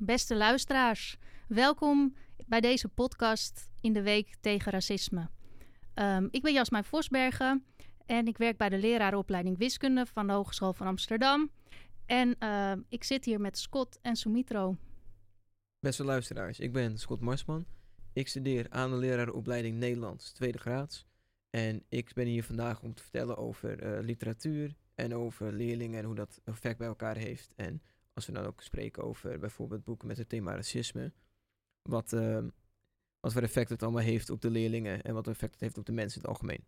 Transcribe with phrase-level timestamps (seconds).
[0.00, 1.16] beste luisteraars.
[1.48, 2.16] Welkom
[2.46, 5.28] bij deze podcast in de Week tegen Racisme.
[5.94, 7.64] Um, ik ben Jasmijn Vosbergen
[8.06, 11.50] en ik werk bij de leraaropleiding Wiskunde van de Hogeschool van Amsterdam.
[12.06, 14.76] En uh, ik zit hier met Scott en Sumitro.
[15.80, 17.66] Beste luisteraars, ik ben Scott Marsman.
[18.12, 21.06] Ik studeer aan de leraaropleiding Nederlands, tweede graads.
[21.50, 26.04] En ik ben hier vandaag om te vertellen over uh, literatuur en over leerlingen en
[26.04, 27.52] hoe dat effect bij elkaar heeft.
[27.56, 27.82] En
[28.12, 31.12] als we dan ook spreken over bijvoorbeeld boeken met het thema racisme,
[31.82, 32.44] wat, uh,
[33.20, 35.78] wat voor effect het allemaal heeft op de leerlingen en wat voor effect het heeft
[35.78, 36.64] op de mensen in het algemeen.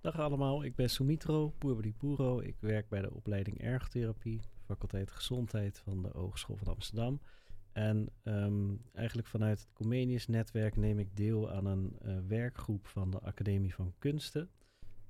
[0.00, 1.54] Dag allemaal, ik ben Sumitro
[1.98, 2.40] Puro.
[2.40, 7.20] Ik werk bij de opleiding ergotherapie, faculteit gezondheid van de Hogeschool van Amsterdam.
[7.72, 13.10] En um, eigenlijk vanuit het Comenius netwerk neem ik deel aan een uh, werkgroep van
[13.10, 14.50] de Academie van Kunsten.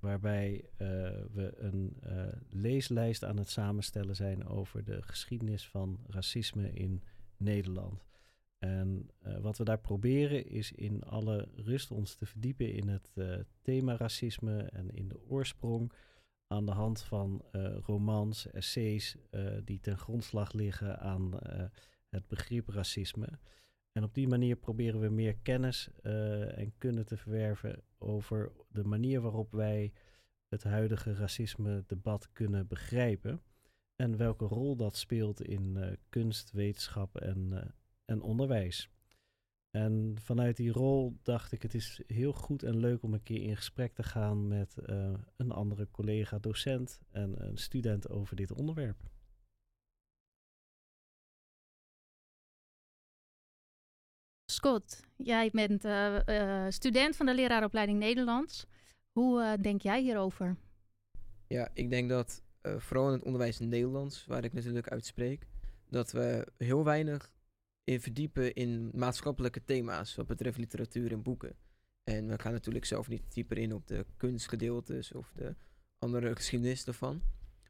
[0.07, 0.89] Waarbij uh,
[1.33, 7.03] we een uh, leeslijst aan het samenstellen zijn over de geschiedenis van racisme in
[7.37, 8.05] Nederland.
[8.59, 13.11] En wat we daar proberen is in alle rust ons te verdiepen in het
[13.63, 15.93] thema racisme en in de oorsprong.
[16.47, 17.45] Aan de hand van
[17.87, 19.17] romans, essays
[19.65, 21.39] die ten grondslag liggen aan
[22.09, 23.39] het begrip racisme.
[23.97, 28.85] En op die manier proberen we meer kennis uh, en kunnen te verwerven over de
[28.85, 29.93] manier waarop wij
[30.49, 33.43] het huidige racisme-debat kunnen begrijpen.
[33.95, 37.61] En welke rol dat speelt in uh, kunst, wetenschap en, uh,
[38.05, 38.91] en onderwijs.
[39.71, 43.43] En vanuit die rol dacht ik, het is heel goed en leuk om een keer
[43.43, 44.77] in gesprek te gaan met
[45.37, 48.99] een andere collega, docent en een student over dit onderwerp.
[54.57, 58.67] Scott, jij bent uh, uh, student van de leraaropleiding Nederlands.
[59.13, 60.57] Hoe uh, denk jij hierover?
[61.47, 65.47] Ja, ik denk dat vooral in het onderwijs in Nederlands, waar ik natuurlijk uitspreek,
[65.89, 67.33] dat we heel weinig
[67.85, 71.57] in verdiepen in maatschappelijke thema's wat betreft literatuur en boeken.
[72.05, 75.55] En we gaan natuurlijk zelf niet dieper in op de kunstgedeeltes of de
[75.99, 77.23] andere geschiedenis ervan.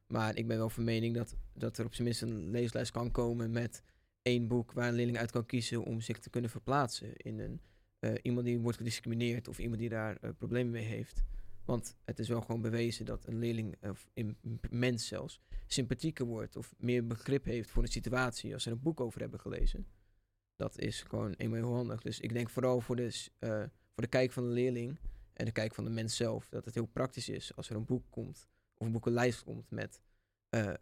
[0.07, 3.11] Maar ik ben wel van mening dat, dat er op zijn minst een leeslijst kan
[3.11, 3.83] komen met
[4.27, 7.61] één boek waar een leerling uit kan kiezen om zich te kunnen verplaatsen in een,
[8.01, 11.23] uh, iemand die wordt gediscrimineerd of iemand die daar uh, problemen mee heeft.
[11.65, 14.37] Want het is wel gewoon bewezen dat een leerling, of een
[14.71, 18.83] mens zelfs, sympathieker wordt of meer begrip heeft voor een situatie als ze er een
[18.83, 19.87] boek over hebben gelezen.
[20.57, 22.03] Dat is gewoon eenmaal heel handig.
[22.03, 23.51] Dus ik denk vooral voor de, uh,
[23.93, 24.99] voor de kijk van de leerling
[25.33, 27.85] en de kijk van de mens zelf, dat het heel praktisch is als er een
[27.85, 30.01] boek komt of een boekenlijst komt met,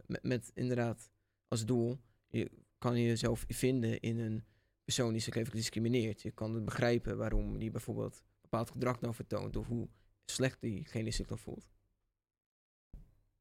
[0.05, 1.11] met, met inderdaad
[1.47, 2.51] als doel je
[2.85, 4.43] kan je jezelf vinden in een
[4.83, 6.21] persoon die zich heeft gediscrimineerd.
[6.21, 9.87] Je kan het begrijpen waarom die bijvoorbeeld bepaald gedrag nou vertoont of hoe
[10.25, 11.69] slecht diegene zich dan voelt.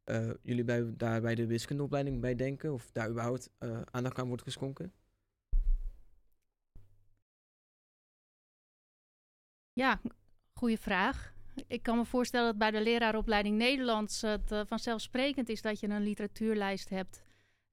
[0.04, 4.28] Uh, jullie bij, daar bij de wiskundeopleiding bij denken of daar überhaupt uh, aandacht aan
[4.28, 4.92] wordt geschonken?
[9.72, 10.00] Ja,
[10.52, 11.34] goede vraag.
[11.66, 15.88] Ik kan me voorstellen dat bij de leraaropleiding Nederlands het uh, vanzelfsprekend is dat je
[15.88, 17.23] een literatuurlijst hebt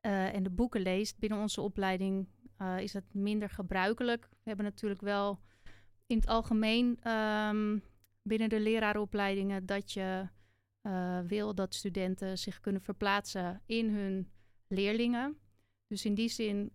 [0.02, 1.20] uh, en de boeken leest.
[1.20, 2.28] Binnen onze opleiding
[2.62, 4.28] uh, is het minder gebruikelijk.
[4.30, 5.40] We hebben natuurlijk wel
[6.06, 7.84] in het algemeen um,
[8.22, 10.28] binnen de leraaropleidingen dat je
[10.82, 14.32] uh, wil dat studenten zich kunnen verplaatsen in hun
[14.68, 15.38] leerlingen.
[15.88, 16.72] Dus in die zin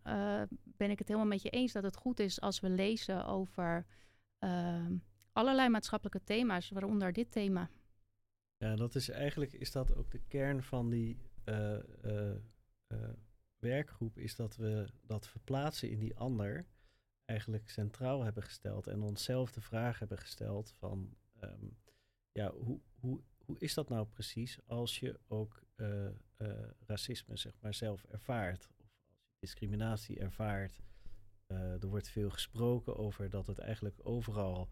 [0.62, 3.86] ben ik het helemaal met je eens dat het goed is als we lezen over
[4.38, 4.96] ehm,
[5.32, 7.70] allerlei maatschappelijke thema's, waaronder dit thema.
[8.56, 11.18] Ja, dat is eigenlijk is dat ook de kern van die
[13.58, 16.66] werkgroep is dat we dat verplaatsen in die ander
[17.24, 21.76] eigenlijk centraal hebben gesteld en onszelf de vraag hebben gesteld van um,
[22.32, 26.08] ja, hoe, hoe, hoe is dat nou precies als je ook uh,
[26.38, 30.80] uh, racisme zeg maar zelf ervaart of als je discriminatie ervaart.
[31.46, 34.68] er wordt veel gesproken over dat het eigenlijk overal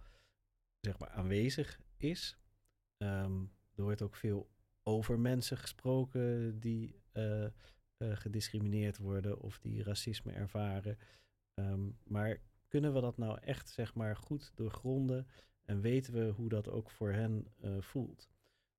[0.81, 2.39] zeg maar aanwezig is.
[2.97, 4.51] Um, er wordt ook veel
[4.83, 7.03] over mensen gesproken die
[8.13, 10.99] gediscrimineerd worden of die racisme ervaren.
[11.55, 15.27] Um, maar kunnen we dat nou echt zeg maar goed doorgronden
[15.65, 18.29] en weten we hoe dat ook voor hen uh, voelt?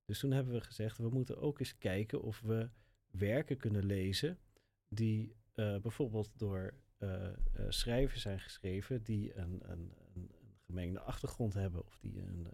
[0.04, 2.68] Dus toen hebben we gezegd, we moeten ook eens kijken of we
[3.10, 4.38] werken kunnen lezen
[4.88, 6.74] die uh, bijvoorbeeld door
[7.68, 9.92] schrijvers zijn geschreven die een, een,
[10.66, 12.46] gemengde achtergrond hebben of die, een,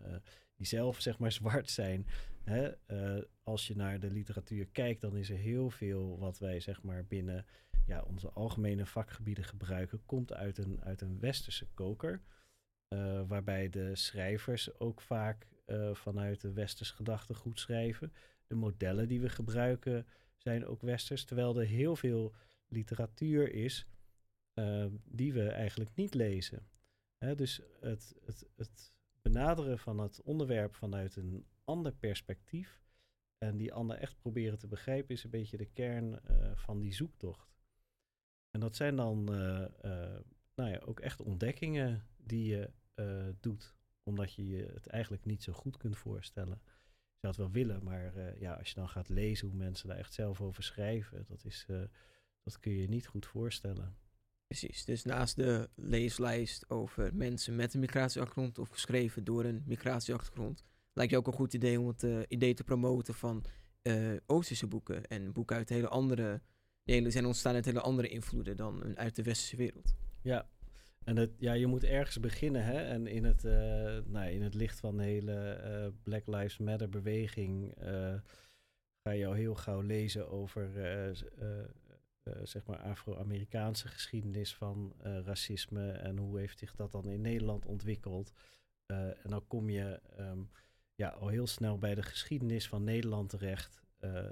[0.57, 2.07] die zelf zeg maar zwart zijn
[2.45, 6.61] Hè, uh, als je naar de literatuur kijkt, dan is er heel veel wat wij
[6.61, 7.47] zeg maar binnen
[7.87, 12.23] ja, onze algemene vakgebieden gebruiken, komt uit een, uit een westerse koker.
[12.89, 15.51] Uh, waarbij de schrijvers ook vaak
[15.93, 18.13] vanuit de westers gedachtegoed schrijven.
[18.47, 20.07] De modellen die we gebruiken
[20.37, 22.35] zijn ook westers, terwijl er heel veel
[22.69, 23.87] literatuur is
[25.05, 26.67] die we eigenlijk niet lezen.
[27.23, 32.83] Hè, dus het, het, het benaderen van het onderwerp vanuit een ander perspectief
[33.39, 36.95] en die ander echt proberen te begrijpen is een beetje de kern uh, van die
[36.95, 37.55] zoektocht.
[38.51, 39.67] En dat zijn dan uh,
[40.55, 42.71] nou ja, ook echt ontdekkingen die je
[43.41, 46.61] doet, omdat je je het eigenlijk niet zo goed kunt voorstellen.
[46.65, 49.99] Je zou het wel willen, maar ja, als je dan gaat lezen hoe mensen daar
[49.99, 51.67] echt zelf over schrijven, dat, is,
[52.43, 53.97] dat kun je je niet goed voorstellen.
[54.53, 60.65] Precies, dus naast de leeslijst over mensen met een migratieachtergrond of geschreven door een migratieachtergrond,
[60.93, 63.45] lijkt je ook een goed idee om het uh, idee te promoten van
[63.83, 66.41] uh, Oosterse boeken en boeken uit hele andere,
[66.85, 69.95] die zijn ontstaan uit hele andere invloeden dan uit de westerse wereld.
[70.23, 70.49] Ja,
[71.05, 72.83] en het, ja, je moet ergens beginnen hè?
[72.83, 73.53] en in het, uh,
[74.05, 77.75] nou, in het licht van de hele Black Lives Matter beweging
[79.03, 80.71] ga je al heel gauw lezen over
[82.25, 87.21] uh, zeg maar Afro-Amerikaanse geschiedenis van uh, racisme en hoe heeft zich dat dan in
[87.21, 88.33] Nederland ontwikkeld.
[88.87, 90.51] Uh, en dan kom je um,
[90.95, 93.81] ja, al heel snel bij de geschiedenis van Nederland terecht,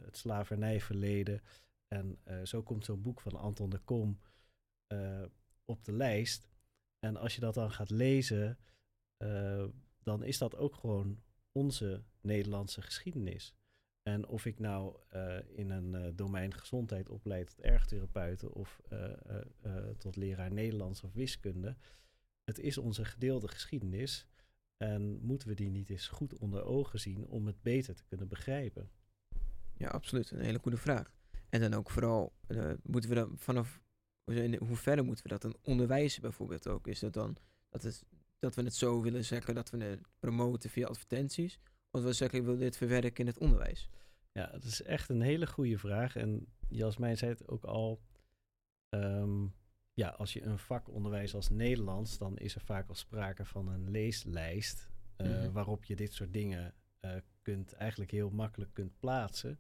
[0.05, 1.43] het slavernijverleden.
[1.89, 4.21] En zo komt zo'n boek van Anton de Kom
[5.65, 6.49] op de lijst.
[6.99, 8.59] En als je dat dan gaat lezen,
[10.03, 11.23] dan is dat ook gewoon
[11.53, 13.55] onze Nederlandse geschiedenis.
[14.03, 19.09] En of ik nou uh, in een uh, domein gezondheid opleid tot ergotherapeuten of uh,
[19.99, 21.77] tot leraar Nederlands of wiskunde,
[22.45, 24.27] het is onze gedeelde geschiedenis.
[24.77, 28.29] En moeten we die niet eens goed onder ogen zien om het beter te kunnen
[28.29, 28.91] begrijpen?
[29.77, 30.31] Ja, absoluut.
[30.31, 31.13] Een hele goede vraag.
[31.49, 32.33] En dan ook vooral,
[32.83, 33.81] moeten we dan vanaf,
[34.25, 36.87] in hoeverre moeten we dat dan onderwijzen bijvoorbeeld ook?
[36.87, 37.37] Is dat dan
[37.69, 38.05] dat, het,
[38.39, 41.59] dat we het zo willen zeggen dat we het promoten via advertenties?
[41.91, 43.89] Of we zeggen, ik wil dit verwerken in het onderwijs?
[44.33, 46.17] Ja, dat is echt een hele goede vraag.
[46.17, 48.01] En Jasmijn zei het ook al.
[48.95, 49.55] Um,
[49.95, 53.69] ja, als je een vak onderwijst als Nederlands, dan is er vaak al sprake van
[53.69, 54.91] een leeslijst.
[55.17, 55.53] Uh, mm -hmm.
[55.53, 57.11] Waarop je dit soort dingen uh,
[57.43, 59.59] kunt eigenlijk heel makkelijk kunt plaatsen.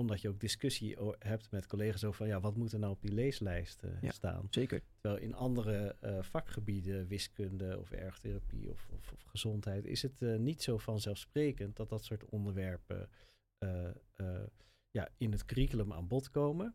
[0.00, 3.12] Omdat je ook discussie hebt met collega's over ja, wat moet er nou op die
[3.12, 4.46] leeslijst uh, ja, staan.
[4.50, 4.82] Zeker.
[5.00, 10.78] Terwijl in andere vakgebieden, wiskunde of ergotherapie of, of, of gezondheid, is het niet zo
[10.78, 13.08] vanzelfsprekend dat dat soort onderwerpen
[14.90, 16.74] ja, in het curriculum aan bod komen.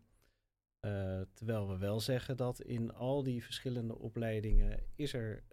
[1.34, 5.44] Terwijl we wel zeggen dat in al die verschillende opleidingen is er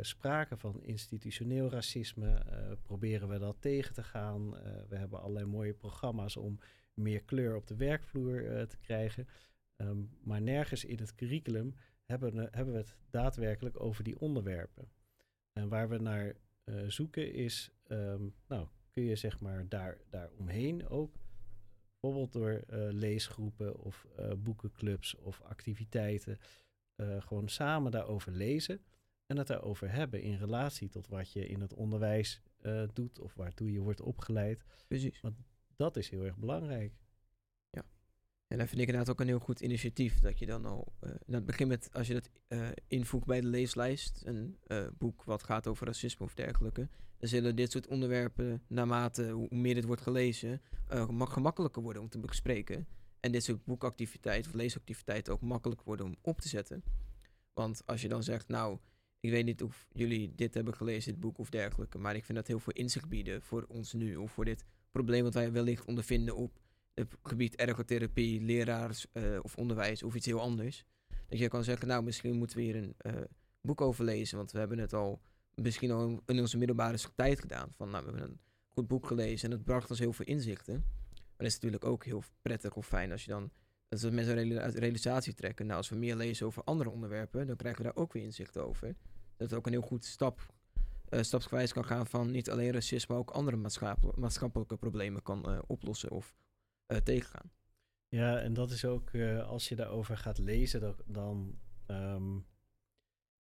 [0.00, 2.42] sprake van institutioneel racisme.
[2.82, 4.50] proberen we dat tegen te gaan.
[4.88, 6.58] we hebben allerlei mooie programma's om
[6.94, 9.28] meer kleur op de werkvloer te krijgen.
[9.76, 14.88] Um, maar nergens in het curriculum hebben, hebben we het daadwerkelijk over die onderwerpen.
[15.52, 16.36] En waar we naar
[16.86, 21.14] zoeken is, um, nou, kun je zeg maar daar, daar omheen ook,
[22.00, 24.06] bijvoorbeeld door leesgroepen of
[24.38, 26.38] boekenclubs of activiteiten,
[26.96, 28.80] gewoon samen daarover lezen
[29.28, 32.42] en het daarover hebben in relatie tot wat je in het onderwijs
[32.92, 34.64] doet of waartoe je wordt opgeleid.
[34.88, 35.20] Precies.
[35.20, 35.36] Want
[35.76, 36.92] dat is heel erg belangrijk.
[38.48, 40.20] En dat vind ik inderdaad ook een heel goed initiatief.
[40.20, 43.46] Dat je dan al, uh, het begin met, als je dat uh, invoegt bij de
[43.46, 44.56] leeslijst, een
[44.98, 46.88] boek wat gaat over racisme of dergelijke,
[47.18, 52.08] dan zullen dit soort onderwerpen, naarmate hoe meer dit wordt gelezen, gemak gemakkelijker worden om
[52.08, 52.86] te bespreken.
[53.20, 56.82] En dit soort boekactiviteiten of leesactiviteiten ook makkelijk worden om op te zetten.
[57.52, 58.78] Want als je dan zegt, nou,
[59.20, 62.38] ik weet niet of jullie dit hebben gelezen, dit boek of dergelijke, maar ik vind
[62.38, 65.84] dat heel veel inzicht bieden voor ons nu of voor dit probleem wat wij wellicht
[65.84, 66.58] ondervinden op
[66.94, 70.84] het gebied ergotherapie, leraars uh, of onderwijs of iets heel anders.
[71.28, 73.12] Dat je kan zeggen, nou misschien moeten we hier een uh,
[73.60, 75.20] boek over lezen, want we hebben het al
[75.54, 77.72] misschien al in onze middelbare tijd gedaan.
[77.76, 80.74] Van nou, we hebben een goed boek gelezen en het bracht ons heel veel inzichten.
[81.14, 83.50] Maar dat is natuurlijk ook heel prettig of fijn als je dan
[83.88, 84.34] dat we mensen
[84.78, 85.66] realisatie trekken.
[85.66, 88.58] Nou, als we meer lezen over andere onderwerpen, dan krijgen we daar ook weer inzicht
[88.58, 88.96] over.
[89.36, 90.54] Dat het ook een heel goed stap,
[91.10, 93.56] uh, stapsgewijs kan gaan van niet alleen racisme, maar ook andere
[94.14, 96.36] maatschappelijke problemen kan uh, oplossen of
[96.92, 97.50] uh, tegengaan.
[98.08, 99.14] Ja, en dat is ook
[99.46, 101.58] als je daarover gaat lezen, dan.
[101.86, 102.46] um,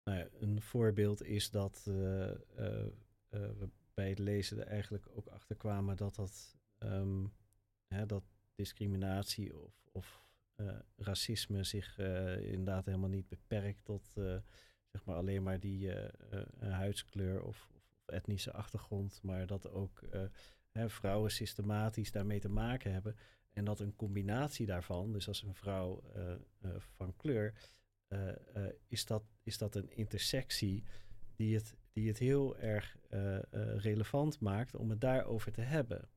[0.05, 5.97] nou ja, een voorbeeld is dat we bij het lezen er eigenlijk ook achter kwamen
[5.97, 6.57] dat dat,
[7.87, 10.25] hè, dat discriminatie of, of
[10.97, 11.99] racisme zich
[12.39, 14.13] inderdaad helemaal niet beperkt tot
[14.87, 15.93] zeg maar alleen maar die
[16.59, 20.03] huidskleur of, of, etnische achtergrond, maar dat ook
[20.71, 23.17] hè, vrouwen systematisch daarmee te maken hebben.
[23.53, 26.03] En dat een combinatie daarvan, dus als een vrouw
[26.79, 27.55] van kleur,
[28.87, 30.85] is, dat, is dat een intersectie
[31.35, 32.97] die het, die het heel erg
[33.77, 36.09] relevant maakt om het daarover te hebben.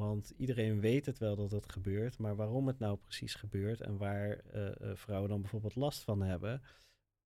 [0.00, 3.96] Want iedereen weet het wel dat het gebeurt, maar waarom het nou precies gebeurt en
[3.96, 6.62] waar eh, eh, vrouwen dan bijvoorbeeld last van hebben,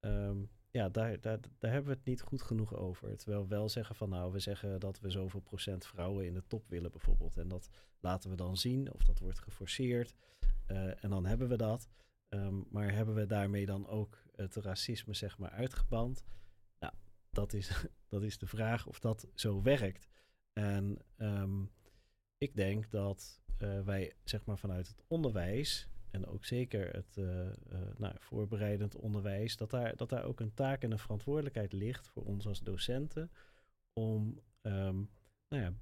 [0.00, 0.38] ehm,
[0.70, 3.16] ja, daar, daar, daar hebben we het niet goed genoeg over.
[3.16, 6.46] Terwijl we wel zeggen van nou, we zeggen dat we zoveel procent vrouwen in de
[6.46, 7.36] top willen bijvoorbeeld.
[7.36, 10.14] En dat laten we dan zien of dat wordt geforceerd.
[10.66, 11.88] Uh, en dan hebben we dat.
[12.28, 16.24] Um, maar hebben we daarmee dan ook het racisme zeg maar uitgeband?
[16.78, 16.92] Nou,
[17.30, 20.08] dat is, dat is de vraag of dat zo werkt.
[20.52, 21.70] En um,
[22.42, 27.46] ik denk dat uh, wij zeg maar vanuit het onderwijs en ook zeker het uh,
[27.46, 27.52] uh,
[27.96, 32.24] nou, voorbereidend onderwijs, dat daar, dat daar ook een taak en een verantwoordelijkheid ligt voor
[32.24, 33.30] ons als docenten
[33.92, 35.10] om um,
[35.48, 35.74] nou ja,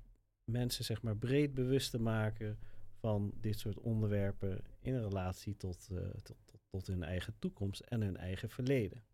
[0.44, 2.58] mensen zeg maar breed bewust te maken
[3.00, 8.00] van dit soort onderwerpen in relatie tot, uh, tot, tot, tot, hun eigen toekomst en
[8.00, 9.04] hun eigen verleden.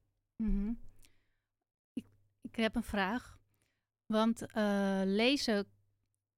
[0.42, 0.78] -hmm.
[1.92, 2.06] ik,
[2.40, 3.38] ik heb een vraag.
[4.06, 4.46] Want
[5.04, 5.66] lezen,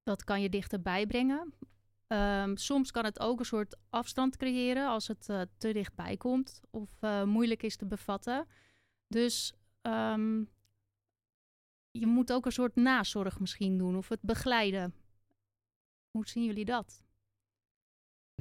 [0.06, 1.54] dat kan je dichterbij brengen.
[2.08, 6.60] Um, soms kan het ook een soort afstand creëren als het uh, te dichtbij komt
[6.70, 8.46] of uh, moeilijk is te bevatten.
[9.06, 10.50] Dus um,
[11.90, 14.94] je moet ook een soort nazorg misschien doen of het begeleiden.
[16.10, 17.02] Hoe zien jullie dat?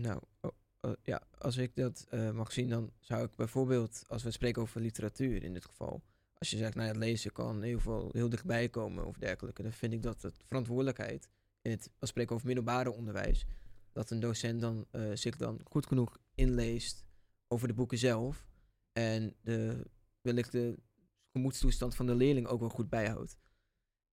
[0.01, 4.31] Nou, oh, ja, als ik dat uh, mag zien, dan zou ik bijvoorbeeld, als we
[4.31, 6.03] spreken over literatuur in dit geval,
[6.37, 9.71] als je zegt, nou het lezen kan heel veel heel dichtbij komen of dergelijke, dan
[9.71, 11.29] vind ik dat het verantwoordelijkheid
[11.65, 13.45] in het, als we spreken over middelbare onderwijs,
[13.91, 17.05] dat een docent dan uh, zich dan goed genoeg inleest
[17.47, 18.47] over de boeken zelf
[18.91, 19.85] en de,
[20.21, 20.77] wellicht de
[21.31, 23.37] gemoedstoestand van de leerling ook wel goed bijhoudt.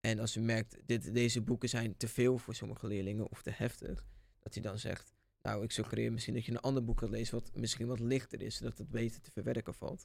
[0.01, 3.51] En als u merkt, dit, deze boeken zijn te veel voor sommige leerlingen of te
[3.51, 4.07] heftig,
[4.39, 7.35] dat hij dan zegt, nou ik suggereer misschien dat je een ander boek gaat lezen
[7.35, 10.05] wat misschien wat lichter is, zodat het beter te verwerken valt.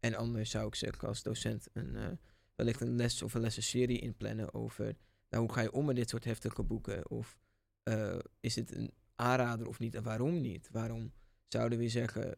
[0.00, 2.06] En anders zou ik zeggen als docent een, uh,
[2.54, 4.96] wellicht een les of een lessenserie inplannen over
[5.34, 7.10] nou, hoe ga je om met dit soort heftige boeken?
[7.10, 7.38] Of
[7.84, 9.94] uh, is het een aanrader of niet?
[9.94, 10.68] En waarom niet?
[10.72, 11.12] Waarom
[11.48, 12.36] zouden we zeggen,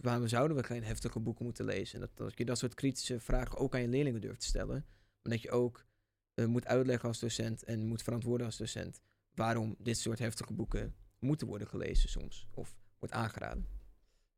[0.00, 2.00] waarom zouden we geen heftige boeken moeten lezen?
[2.00, 4.86] Dat, dat je dat soort kritische vragen ook aan je leerlingen durft te stellen.
[5.22, 5.86] Maar dat je ook
[6.34, 9.00] uh, moet uitleggen als docent en moet verantwoorden als docent
[9.34, 12.46] waarom dit soort heftige boeken moeten worden gelezen soms.
[12.50, 13.66] Of wordt aangeraden.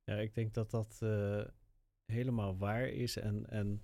[0.04, 1.44] Ja, ik denk dat dat uh,
[2.04, 3.82] helemaal waar is en, en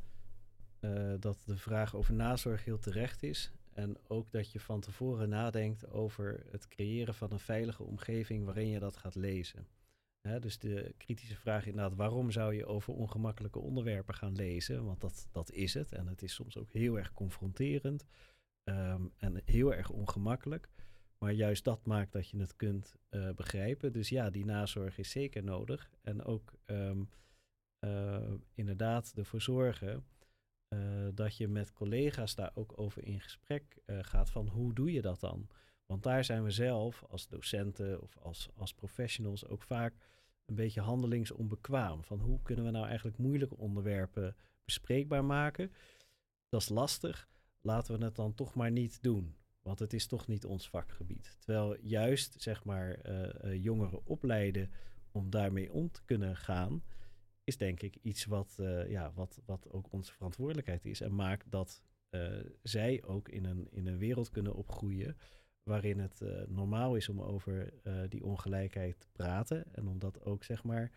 [1.20, 3.52] dat de vraag over nazorg heel terecht is.
[3.74, 8.68] En ook dat je van tevoren nadenkt over het creëren van een veilige omgeving waarin
[8.68, 9.66] je dat gaat lezen.
[10.40, 14.84] Dus de kritische vraag inderdaad, waarom zou je over ongemakkelijke onderwerpen gaan lezen?
[14.84, 15.92] Want dat, dat is het.
[15.92, 18.04] En het is soms ook heel erg confronterend
[18.64, 20.68] um, en heel erg ongemakkelijk.
[21.18, 23.92] Maar juist dat maakt dat je het kunt uh, begrijpen.
[23.92, 25.90] Dus ja, die nazorg is zeker nodig.
[26.02, 27.08] En ook um,
[27.84, 30.04] uh, inderdaad ervoor zorgen
[30.72, 30.78] uh,
[31.14, 35.02] dat je met collega's daar ook over in gesprek uh, gaat van hoe doe je
[35.02, 35.48] dat dan?
[35.86, 39.94] Want daar zijn we zelf als docenten of als, als professionals ook vaak
[40.46, 42.04] een beetje handelingsonbekwaam.
[42.04, 45.72] Van hoe kunnen we nou eigenlijk moeilijke onderwerpen bespreekbaar maken?
[46.48, 47.28] Dat is lastig.
[47.60, 49.34] Laten we het dan toch maar niet doen.
[49.62, 51.36] Want het is toch niet ons vakgebied.
[51.38, 54.70] Terwijl juist zeg maar uh, jongeren opleiden
[55.10, 56.82] om daarmee om te kunnen gaan
[57.44, 61.00] is denk ik iets wat, uh, ja, wat, wat ook onze verantwoordelijkheid is.
[61.00, 65.16] En maakt dat uh, zij ook in een, in een wereld kunnen opgroeien
[65.62, 67.72] waarin het uh, normaal is om over
[68.08, 69.74] die ongelijkheid te praten.
[69.74, 70.92] En om dat ook zeg maar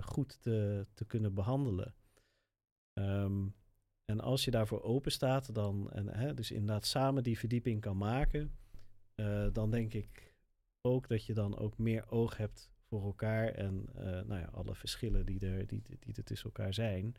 [0.00, 1.94] goed te, te kunnen behandelen.
[2.94, 3.54] Um,
[4.04, 7.96] en als je daarvoor open staat, dan, en, hè, dus inderdaad samen die verdieping kan
[7.96, 8.58] maken,
[9.52, 10.34] dan denk ik
[10.80, 14.74] ook dat je dan ook meer oog hebt voor elkaar en uh, nou ja, alle
[14.74, 17.14] verschillen die er, die, die er tussen elkaar zijn.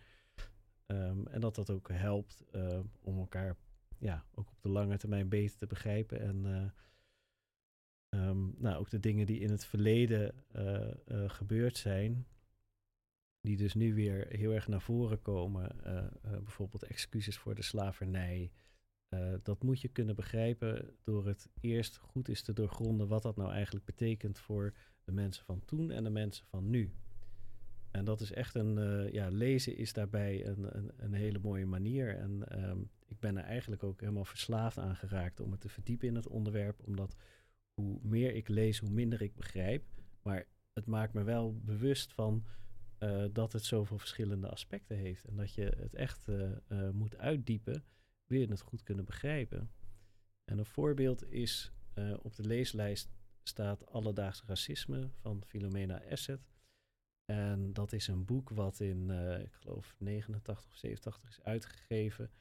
[0.86, 3.56] Um, en dat dat ook helpt uh, om elkaar
[3.98, 6.20] ja, ook op de lange termijn beter te begrijpen.
[6.20, 10.34] En uh, um, nou, ook de dingen die in het verleden
[11.28, 12.28] gebeurd zijn,
[13.42, 15.76] die dus nu weer heel erg naar voren komen.
[16.22, 18.52] bijvoorbeeld excuses voor de slavernij.
[19.44, 23.52] dat moet je kunnen begrijpen door het eerst goed is te doorgronden wat dat nou
[23.52, 24.74] eigenlijk betekent voor
[25.10, 26.94] de mensen van toen en de mensen van nu.
[27.92, 31.66] En dat is echt een, uh, ja, lezen is daarbij een, een, een hele mooie
[31.66, 32.18] manier.
[32.18, 36.08] En um, ik ben er eigenlijk ook helemaal verslaafd aan geraakt om het te verdiepen
[36.08, 36.80] in het onderwerp.
[36.86, 37.16] Omdat
[37.74, 39.84] hoe meer ik lees, hoe minder ik begrijp.
[40.22, 42.46] Maar het maakt me wel bewust van
[43.00, 45.26] uh, dat het zoveel verschillende aspecten heeft.
[45.26, 47.84] En dat je het echt uh, moet uitdiepen,
[48.26, 49.72] wil je het goed kunnen begrijpen.
[50.46, 51.74] En een voorbeeld is
[52.22, 56.52] op de leeslijst staat Alledaags Racisme van Philomena Asset.
[57.26, 62.32] En dat is een boek wat in, uh, ik geloof, 89 of 87 is uitgegeven.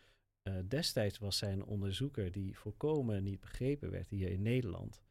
[0.48, 5.02] Uh, destijds was zij een onderzoeker die volkomen niet begrepen werd hier in Nederland.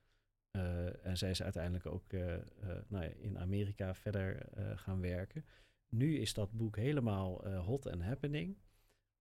[0.58, 2.42] Eh, en zij is uiteindelijk ook eh, eh,
[2.88, 5.46] nou ja, in Amerika verder eh, gaan werken.
[5.90, 8.58] Nu is dat boek helemaal eh, hot and happening.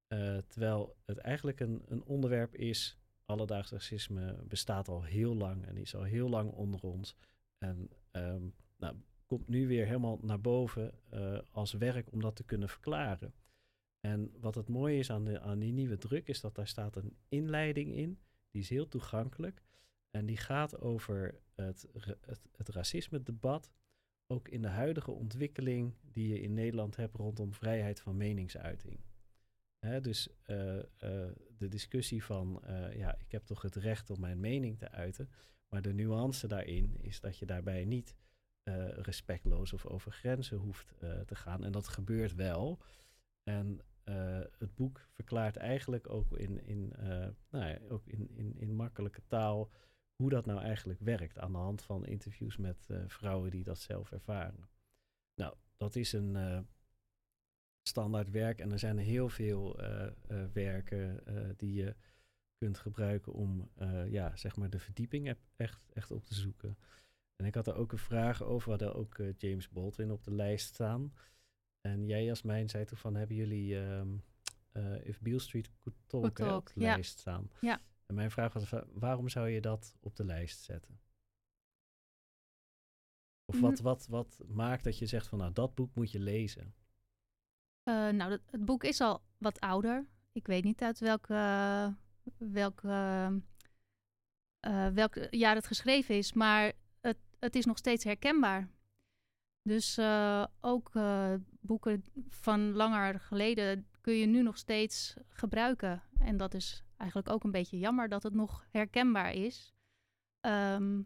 [0.06, 2.98] Eh, terwijl het eigenlijk een, een onderwerp is.
[3.26, 7.16] Alledaags racisme bestaat al heel lang en is al heel lang onder ons.
[7.58, 8.42] En ehm,
[8.76, 13.34] nou, komt nu weer helemaal naar boven eh, als werk om dat te kunnen verklaren.
[14.00, 16.96] En wat het mooie is aan, de, aan die nieuwe druk, is dat daar staat
[16.96, 18.18] een inleiding in.
[18.50, 19.62] Die is heel toegankelijk.
[20.10, 23.72] En die gaat over het, het, het racisme-debat.
[24.26, 29.00] Ook in de huidige ontwikkeling die je in Nederland hebt rondom vrijheid van meningsuiting.
[30.00, 30.84] Dus eh, eh,
[31.58, 35.30] de discussie van, eh, ja, ik heb toch het recht om mijn mening te uiten.
[35.68, 38.16] Maar de nuance daarin is dat je daarbij niet
[38.96, 40.94] respectloos of over grenzen hoeft
[41.26, 41.64] te gaan.
[41.64, 42.82] En dat gebeurt wel.
[43.42, 43.80] En
[44.58, 46.92] het boek verklaart eigenlijk ook in, in,
[47.50, 49.70] nou ja, ook in, in, in makkelijke taal
[50.16, 51.38] hoe dat nou eigenlijk werkt.
[51.38, 54.68] Aan de hand van interviews met vrouwen die dat zelf ervaren.
[55.34, 56.66] Nou, dat is een
[57.88, 58.58] standaard werk.
[58.60, 60.12] En er zijn heel veel eh, eh,
[60.52, 61.96] werken eh, die je
[62.58, 63.70] kunt gebruiken om
[64.08, 66.76] ja, zeg maar de verdieping ep- echt, echt op te zoeken.
[67.36, 68.64] En ik had er ook een vraag over.
[68.72, 71.12] We hadden ook James Baldwin op de lijst staan.
[71.80, 74.16] En jij, Jasmijn, zei toen van, hebben jullie ehm
[74.72, 76.92] eh, If Beale Street Could Talk, Could op de ja.
[76.94, 77.50] lijst staan?
[77.60, 77.80] Ja.
[78.06, 81.00] En mijn vraag was, waarom zou je dat op de lijst zetten?
[83.44, 83.84] Of wat, Mm.
[83.84, 86.74] wat, wat maakt dat je zegt van, nou, dat boek moet je lezen?
[87.86, 90.06] Eh, nou, het boek is al wat ouder.
[90.32, 91.94] Ik weet niet uit welke,
[92.38, 92.88] welke,
[94.60, 98.68] eh, welk jaar het geschreven is, maar het, het is nog steeds herkenbaar.
[99.62, 106.02] Dus eh, ook eh, boeken van langer geleden kun je nu nog steeds gebruiken.
[106.18, 109.74] En dat is eigenlijk ook een beetje jammer dat het nog herkenbaar is.
[110.40, 111.02] Ehm,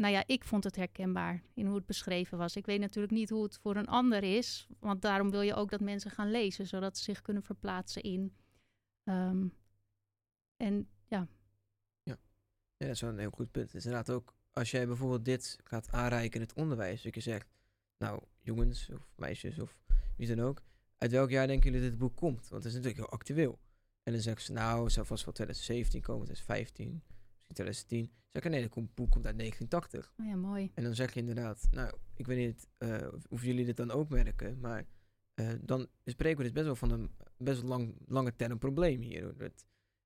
[0.00, 2.56] nou ja, ik vond het herkenbaar in hoe het beschreven was.
[2.56, 5.70] Ik weet natuurlijk niet hoe het voor een ander is, want daarom wil je ook
[5.70, 8.34] dat mensen gaan lezen, zodat ze zich kunnen verplaatsen in.
[9.04, 9.46] Ehm,
[10.56, 11.28] en ja,
[12.02, 13.72] Ja, dat is wel een heel goed punt.
[13.72, 17.48] Het inderdaad ook, als jij bijvoorbeeld dit gaat aanreiken in het onderwijs, dat je zegt,
[17.96, 19.76] nou, jongens of meisjes of
[20.16, 20.62] wie dan ook,
[20.98, 22.48] uit welk jaar denken jullie dat dit boek komt?
[22.48, 23.58] Want het is natuurlijk heel actueel.
[24.02, 27.02] En dan zeggen ze, nou, het zou vast wel 2017 komen, 2015,
[27.48, 28.00] misschien 2010.
[28.06, 30.12] Dan zeg ik, nee, dat komt- boek komt uit 1980.
[30.20, 30.70] oh ja, mooi.
[30.74, 33.90] En dan zeg je inderdaad, nou, ik weet niet eh, of- of jullie dit dan
[33.90, 34.86] ook merken, maar
[35.34, 39.00] eh, dan spreken we dus best wel van een best wel lang, lange term probleem
[39.00, 39.34] hier.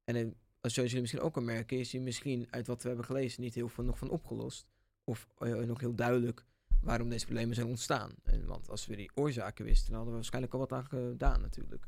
[0.04, 0.26] en eh,
[0.60, 3.42] als zoals jullie misschien ook al merken, is hier misschien uit wat we hebben gelezen
[3.42, 4.66] niet heel veel nog van opgelost.
[5.04, 5.28] Of
[5.66, 6.44] nog heel duidelijk
[6.80, 8.10] waarom deze problemen zijn ontstaan.
[8.22, 11.40] En, want als we die oorzaken wisten, dan hadden we waarschijnlijk al wat aan gedaan
[11.40, 11.86] natuurlijk.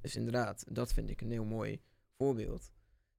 [0.00, 1.80] Dus inderdaad, dat vind ik een heel mooi
[2.16, 2.72] voorbeeld.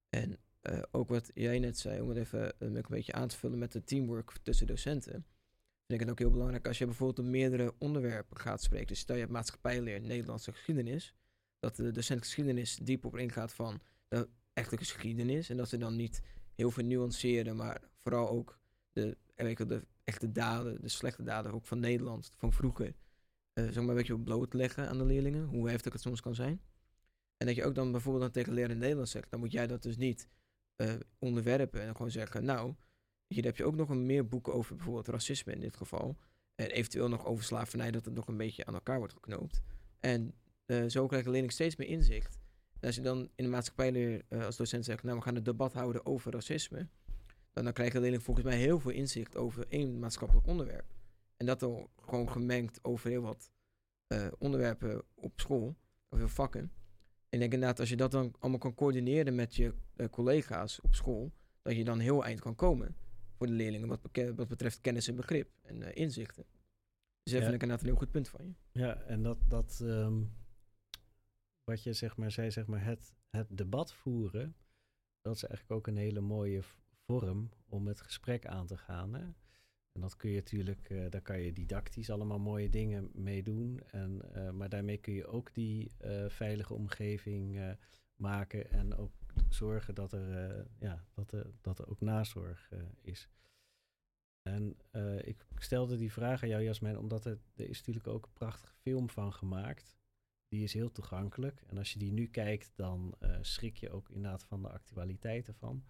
[0.10, 3.38] En eh, ook wat jij net zei, om het even eh, een beetje aan te
[3.38, 5.12] vullen met de teamwork tussen docenten.
[5.86, 8.88] Vind ik het ook heel belangrijk als je bijvoorbeeld op meerdere onderwerpen gaat spreken.
[8.88, 11.16] Dus stel je hebt maatschappijleer, Nederlandse geschiedenis.
[11.60, 15.50] Dat de docent geschiedenis diep op ingaat van de echte geschiedenis.
[15.50, 16.22] En dat ze dan niet
[16.56, 18.60] heel veel nuanceren, maar vooral ook
[18.92, 22.96] de, eh, weet de echte daden, de slechte daden ook van Nederland, van vroeger.
[23.54, 26.22] eh zeg maar een beetje op bloot leggen aan de leerlingen, hoe heftig het soms
[26.22, 26.62] kan zijn.
[27.38, 29.68] En dat je ook dan bijvoorbeeld dan tegen leraar in Nederlands zegt, dan moet jij
[29.68, 30.28] dat dus niet
[30.78, 32.74] eh, onderwerpen en gewoon zeggen, nou,
[33.28, 36.18] hier heb je ook nog een meer boeken over bijvoorbeeld racisme in dit geval.
[36.56, 39.62] En eventueel nog over slavernij, dat het nog een beetje aan elkaar wordt geknoopt.
[40.00, 40.34] En
[40.66, 42.40] eh, zo krijgt de leerling steeds meer inzicht.
[42.80, 45.44] En als je dan in de maatschappijleer eh, als docent zegt, nou we gaan een
[45.44, 46.88] debat houden over racisme.
[47.54, 50.96] Dan, dan krijgt de leerling volgens mij heel veel inzicht over één maatschappelijk onderwerp.
[51.38, 53.52] En dat al gewoon gemengd over heel wat
[54.38, 55.76] onderwerpen op school,
[56.10, 56.72] of heel vakken.
[57.30, 60.82] En ik denk inderdaad, als je dat dan allemaal kan coördineren met je eh, collega's
[60.82, 62.96] op school, dat je dan heel eind kan komen
[63.38, 64.02] voor de leerlingen wat,
[64.36, 66.46] wat betreft kennis en begrip en eh, inzichten.
[67.24, 67.50] Dus dat Ja.
[67.50, 68.54] vind ik inderdaad een heel goed punt van je.
[68.80, 70.24] Ja, en dat, dat ehm,
[71.64, 74.56] wat je zeg maar zei, zeg maar het, het debat voeren,
[75.22, 76.62] dat is eigenlijk ook een hele mooie
[77.06, 79.14] vorm om het gesprek aan te gaan.
[79.14, 79.26] Hè?
[79.98, 83.82] En dat kun je natuurlijk, eh, daar kan je didactisch allemaal mooie dingen mee doen.
[83.92, 87.76] En, eh, maar daarmee kun je ook die eh, veilige omgeving
[88.16, 89.12] maken en ook
[89.50, 93.30] zorgen dat er, ja, dat er, dat er ook nazorg is.
[94.42, 94.78] En
[95.22, 98.76] ik stelde die vraag aan jou, Jasmijn, omdat er, er is natuurlijk ook een prachtige
[98.76, 99.98] film van gemaakt.
[100.48, 101.62] Die is heel toegankelijk.
[101.68, 105.84] En als je die nu kijkt, dan schrik je ook inderdaad van de actualiteit ervan.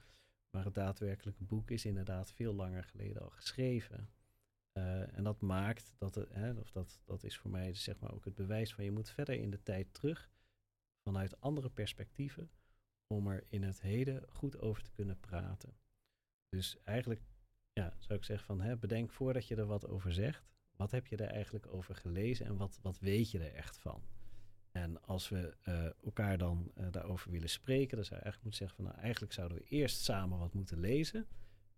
[0.49, 4.09] Maar het daadwerkelijke boek is inderdaad veel langer geleden al geschreven.
[4.71, 8.13] Eh, en dat maakt dat het, hè, of dat, dat is voor mij zeg maar
[8.13, 10.31] ook het bewijs van je moet verder in de tijd terug
[11.03, 12.51] vanuit andere perspectieven
[13.07, 15.77] om er in het heden goed over te kunnen praten.
[16.49, 17.21] Dus eigenlijk
[17.73, 20.55] ja, zou ik zeggen van hè, bedenk voordat je er wat over zegt.
[20.75, 24.03] Wat heb je er eigenlijk over gelezen en wat, wat weet je er echt van?
[24.77, 28.59] En als we eh, elkaar dan uh, daarover willen spreken, dan zou je eigenlijk moeten
[28.59, 31.27] zeggen van nou, eigenlijk zouden we eerst samen wat moeten lezen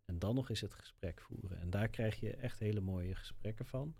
[0.05, 1.59] en dan nog eens het gesprek voeren.
[1.59, 3.95] En daar krijg je echt hele mooie gesprekken van.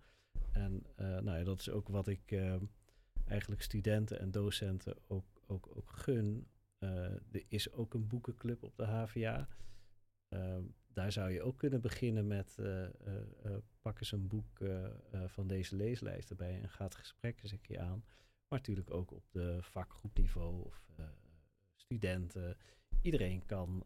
[0.52, 2.42] En uh, nou ja, dat is ook wat ik
[3.26, 6.48] eigenlijk studenten en docenten ook, ook, ook gun.
[6.80, 9.48] er is ook een boekenclub op de HVA.
[10.30, 12.58] Ehm, daar zou je ook kunnen beginnen met
[13.82, 14.60] pak eens een boek
[15.28, 18.04] van deze leeslijst erbij en gaat gesprekken eens een keer aan.
[18.50, 20.86] Maar natuurlijk ook op de vakgroepniveau of
[21.76, 22.58] studenten.
[23.02, 23.86] Iedereen kan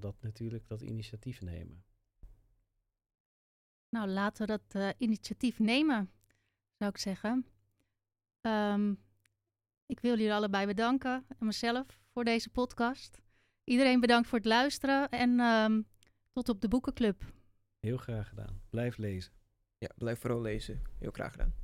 [0.00, 1.84] dat natuurlijk dat initiatief nemen.
[3.88, 6.10] Nou, laten we dat initiatief nemen,
[6.78, 7.46] zou ik zeggen.
[8.40, 8.98] Um,
[9.86, 13.20] ik wil jullie allebei bedanken en mezelf voor deze podcast.
[13.64, 15.86] Iedereen bedankt voor het luisteren en um,
[16.32, 17.32] tot op de boekenclub.
[17.78, 18.60] Heel graag gedaan.
[18.70, 19.32] Blijf lezen.
[19.78, 20.82] Ja, blijf vooral lezen.
[20.98, 21.61] Heel graag gedaan.